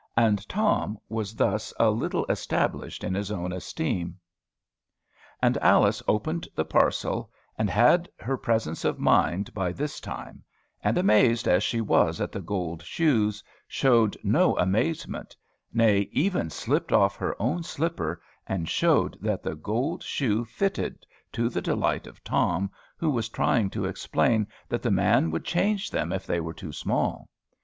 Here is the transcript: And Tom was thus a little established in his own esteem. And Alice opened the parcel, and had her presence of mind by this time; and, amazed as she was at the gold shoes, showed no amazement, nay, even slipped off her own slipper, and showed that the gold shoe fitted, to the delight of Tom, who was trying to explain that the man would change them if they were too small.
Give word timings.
And 0.17 0.49
Tom 0.49 0.97
was 1.09 1.35
thus 1.35 1.71
a 1.79 1.91
little 1.91 2.25
established 2.27 3.03
in 3.03 3.13
his 3.13 3.31
own 3.31 3.51
esteem. 3.53 4.17
And 5.43 5.59
Alice 5.59 6.01
opened 6.07 6.47
the 6.55 6.65
parcel, 6.65 7.29
and 7.55 7.69
had 7.69 8.09
her 8.19 8.35
presence 8.35 8.83
of 8.83 8.97
mind 8.97 9.53
by 9.53 9.71
this 9.71 9.99
time; 9.99 10.41
and, 10.83 10.97
amazed 10.97 11.47
as 11.47 11.61
she 11.63 11.81
was 11.81 12.19
at 12.19 12.31
the 12.31 12.41
gold 12.41 12.81
shoes, 12.81 13.43
showed 13.67 14.17
no 14.23 14.57
amazement, 14.57 15.37
nay, 15.71 16.09
even 16.11 16.49
slipped 16.49 16.91
off 16.91 17.15
her 17.17 17.39
own 17.39 17.61
slipper, 17.61 18.19
and 18.47 18.67
showed 18.67 19.15
that 19.21 19.43
the 19.43 19.53
gold 19.53 20.01
shoe 20.01 20.43
fitted, 20.43 21.05
to 21.31 21.47
the 21.47 21.61
delight 21.61 22.07
of 22.07 22.23
Tom, 22.23 22.71
who 22.97 23.11
was 23.11 23.29
trying 23.29 23.69
to 23.69 23.85
explain 23.85 24.47
that 24.67 24.81
the 24.81 24.89
man 24.89 25.29
would 25.29 25.45
change 25.45 25.91
them 25.91 26.11
if 26.11 26.25
they 26.25 26.39
were 26.41 26.55
too 26.55 26.71
small. 26.71 27.29